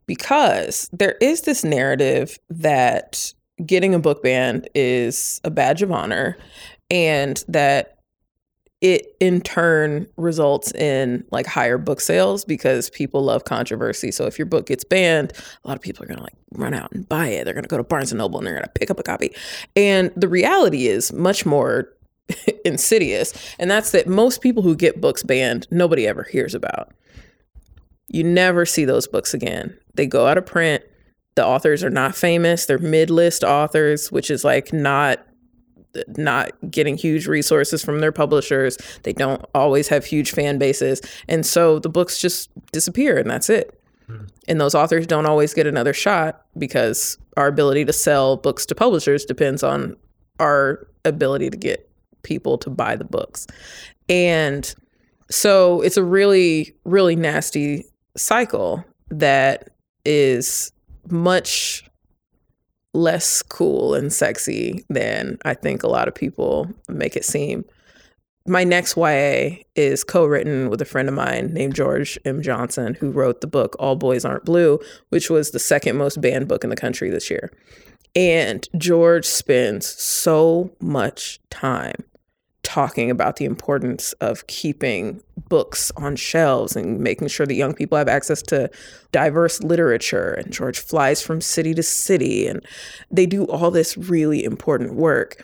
[0.05, 3.33] Because there is this narrative that
[3.65, 6.37] getting a book banned is a badge of honor
[6.91, 7.98] and that
[8.81, 14.11] it in turn results in like higher book sales because people love controversy.
[14.11, 16.73] So if your book gets banned, a lot of people are going to like run
[16.73, 17.43] out and buy it.
[17.43, 19.03] They're going to go to Barnes and Noble and they're going to pick up a
[19.03, 19.35] copy.
[19.75, 21.89] And the reality is much more
[22.65, 26.93] insidious, and that's that most people who get books banned, nobody ever hears about.
[28.07, 29.77] You never see those books again.
[29.95, 30.83] They go out of print.
[31.35, 32.65] The authors are not famous.
[32.65, 35.19] They're mid-list authors, which is like not
[36.17, 38.77] not getting huge resources from their publishers.
[39.03, 41.01] They don't always have huge fan bases.
[41.27, 43.79] And so the books just disappear and that's it.
[44.07, 44.25] Hmm.
[44.47, 48.75] And those authors don't always get another shot because our ability to sell books to
[48.75, 49.95] publishers depends on
[50.39, 51.89] our ability to get
[52.23, 53.47] people to buy the books.
[54.07, 54.73] And
[55.29, 57.85] so it's a really, really nasty
[58.17, 59.69] cycle that
[60.05, 60.71] is
[61.09, 61.88] much
[62.93, 67.65] less cool and sexy than I think a lot of people make it seem.
[68.47, 72.41] My next YA is co written with a friend of mine named George M.
[72.41, 74.79] Johnson, who wrote the book All Boys Aren't Blue,
[75.09, 77.51] which was the second most banned book in the country this year.
[78.15, 82.03] And George spends so much time
[82.69, 87.97] talking about the importance of keeping books on shelves and making sure that young people
[87.97, 88.69] have access to
[89.11, 90.33] diverse literature.
[90.33, 92.63] And George flies from city to city and
[93.09, 95.43] they do all this really important work.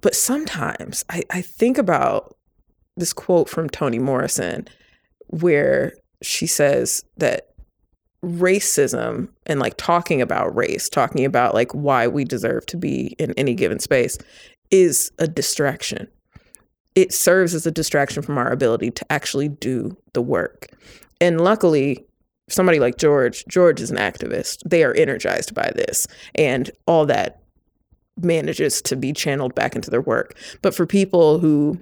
[0.00, 2.36] But sometimes I, I think about
[2.96, 4.68] this quote from Toni Morrison
[5.26, 7.48] where she says that
[8.24, 13.32] racism and like talking about race, talking about like why we deserve to be in
[13.32, 14.18] any given space
[14.70, 16.06] is a distraction
[16.98, 20.66] it serves as a distraction from our ability to actually do the work.
[21.20, 22.04] And luckily,
[22.48, 24.68] somebody like George, George is an activist.
[24.68, 27.40] They are energized by this and all that
[28.20, 30.36] manages to be channeled back into their work.
[30.60, 31.78] But for people who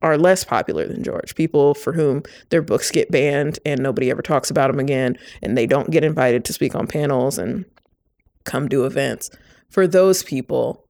[0.00, 4.22] are less popular than George, people for whom their books get banned and nobody ever
[4.22, 7.64] talks about them again, and they don't get invited to speak on panels and
[8.44, 9.28] come do events.
[9.70, 10.87] For those people,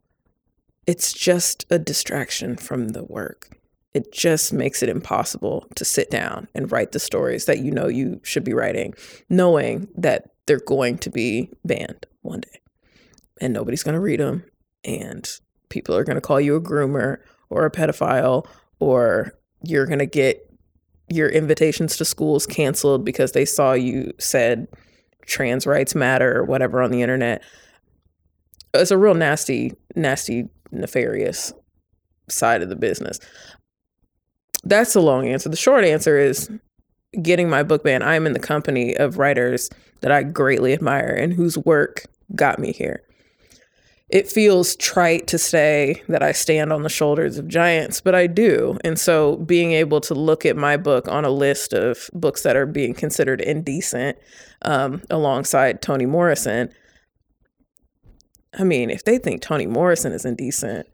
[0.88, 3.56] it's just a distraction from the work.
[3.92, 7.88] It just makes it impossible to sit down and write the stories that you know
[7.88, 8.94] you should be writing,
[9.28, 12.60] knowing that they're going to be banned one day
[13.40, 14.44] and nobody's going to read them.
[14.82, 15.28] And
[15.68, 17.18] people are going to call you a groomer
[17.50, 18.46] or a pedophile,
[18.80, 20.50] or you're going to get
[21.10, 24.68] your invitations to schools canceled because they saw you said
[25.26, 27.42] trans rights matter or whatever on the internet.
[28.72, 31.52] It's a real nasty, nasty nefarious
[32.28, 33.18] side of the business.
[34.64, 35.48] That's the long answer.
[35.48, 36.50] The short answer is
[37.22, 38.04] getting my book banned.
[38.04, 42.04] I'm in the company of writers that I greatly admire and whose work
[42.34, 43.02] got me here.
[44.10, 48.26] It feels trite to say that I stand on the shoulders of giants, but I
[48.26, 48.78] do.
[48.82, 52.56] And so being able to look at my book on a list of books that
[52.56, 54.16] are being considered indecent
[54.62, 56.70] um, alongside Toni Morrison
[58.54, 60.86] I mean, if they think Toni Morrison is indecent,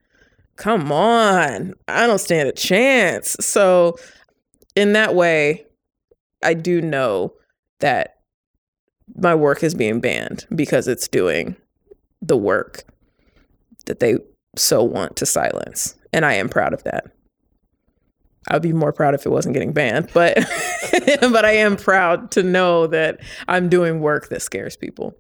[0.56, 1.74] come on.
[1.88, 3.36] I don't stand a chance.
[3.40, 3.96] So,
[4.74, 5.64] in that way,
[6.42, 7.34] I do know
[7.80, 8.18] that
[9.16, 11.56] my work is being banned because it's doing
[12.22, 12.84] the work
[13.86, 14.16] that they
[14.56, 15.94] so want to silence.
[16.12, 17.06] And I am proud of that.
[18.48, 20.36] I'd be more proud if it wasn't getting banned, but
[21.20, 25.16] but I am proud to know that I'm doing work that scares people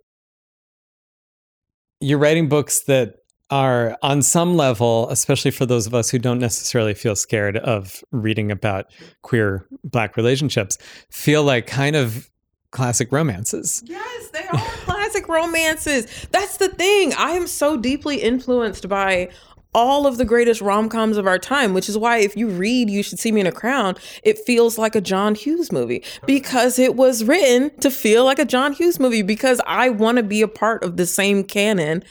[2.04, 3.16] you're writing books that
[3.50, 8.02] are on some level, especially for those of us who don't necessarily feel scared of
[8.10, 8.86] reading about
[9.22, 10.78] queer black relationships,
[11.10, 12.30] feel like kind of
[12.70, 13.82] classic romances.
[13.86, 16.26] Yes, they are classic romances.
[16.30, 17.14] That's the thing.
[17.14, 19.30] I am so deeply influenced by
[19.74, 23.02] all of the greatest rom-coms of our time which is why if you read you
[23.02, 26.94] should see me in a crown it feels like a john hughes movie because it
[26.94, 30.48] was written to feel like a john hughes movie because i want to be a
[30.48, 32.02] part of the same canon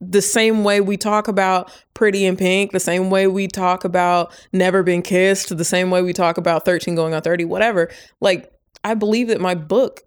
[0.00, 4.32] the same way we talk about pretty in pink the same way we talk about
[4.52, 7.90] never been kissed the same way we talk about 13 going on 30 whatever.
[8.20, 8.52] Like
[8.84, 10.02] i believe that my book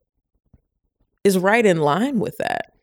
[1.24, 2.74] is right in line with that.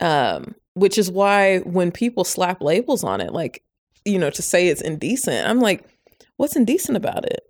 [0.00, 3.62] Um which is why when people slap labels on it, like,
[4.04, 5.84] you know, to say it's indecent, I'm like,
[6.36, 7.46] what's indecent about it?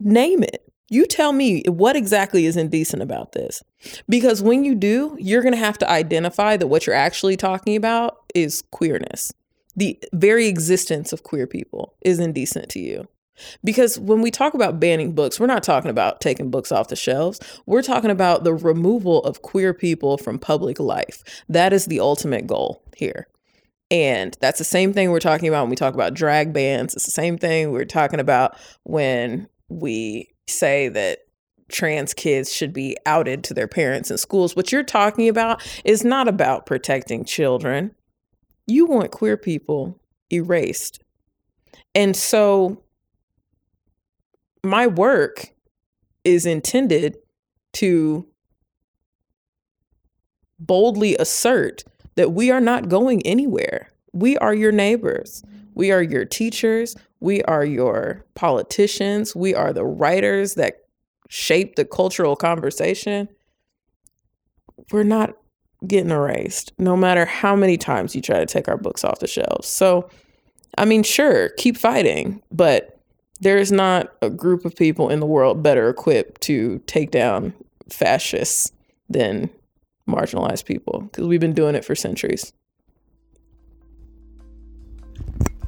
[0.00, 0.62] Name it.
[0.88, 3.62] You tell me what exactly is indecent about this.
[4.08, 7.76] Because when you do, you're going to have to identify that what you're actually talking
[7.76, 9.32] about is queerness.
[9.74, 13.08] The very existence of queer people is indecent to you.
[13.64, 16.96] Because when we talk about banning books, we're not talking about taking books off the
[16.96, 17.40] shelves.
[17.66, 21.22] We're talking about the removal of queer people from public life.
[21.48, 23.28] That is the ultimate goal here.
[23.90, 26.94] And that's the same thing we're talking about when we talk about drag bans.
[26.94, 31.18] It's the same thing we're talking about when we say that
[31.70, 34.54] trans kids should be outed to their parents in schools.
[34.54, 37.94] What you're talking about is not about protecting children.
[38.66, 39.98] You want queer people
[40.30, 41.02] erased.
[41.94, 42.82] And so
[44.62, 45.52] my work
[46.24, 47.16] is intended
[47.74, 48.26] to
[50.58, 51.82] boldly assert
[52.14, 53.88] that we are not going anywhere.
[54.12, 55.42] We are your neighbors.
[55.74, 56.94] We are your teachers.
[57.20, 59.34] We are your politicians.
[59.34, 60.74] We are the writers that
[61.28, 63.28] shape the cultural conversation.
[64.90, 65.36] We're not
[65.86, 69.26] getting erased, no matter how many times you try to take our books off the
[69.26, 69.66] shelves.
[69.66, 70.08] So,
[70.78, 72.91] I mean, sure, keep fighting, but
[73.42, 77.52] there is not a group of people in the world better equipped to take down
[77.90, 78.70] fascists
[79.10, 79.50] than
[80.08, 82.52] marginalized people because we've been doing it for centuries.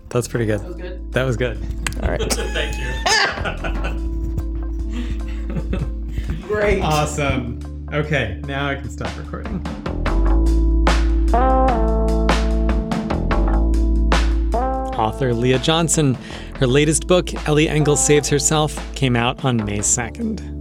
[0.09, 0.61] That's pretty good.
[0.61, 1.13] That was good.
[1.13, 1.59] That was good.
[2.01, 2.33] All right.
[2.33, 2.87] Thank you.
[6.49, 6.81] Great.
[6.81, 7.89] awesome.
[7.93, 9.61] Okay, now I can stop recording.
[14.99, 16.15] Author Leah Johnson.
[16.57, 20.55] Her latest book, Ellie Engle Saves Herself, came out on May 2nd.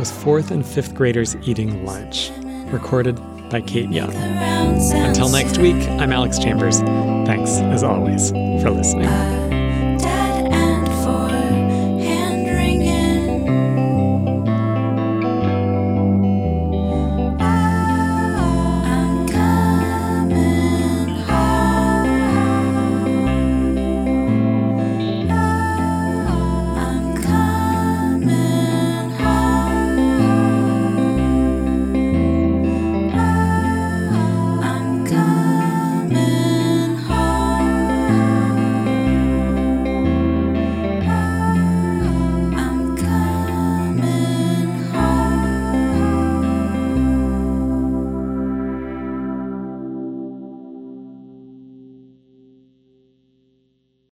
[0.00, 2.30] Was fourth and fifth graders eating lunch,
[2.72, 3.16] recorded
[3.50, 4.14] by Kate Young.
[4.14, 6.80] Until next week, I'm Alex Chambers.
[7.28, 9.39] Thanks, as always, for listening.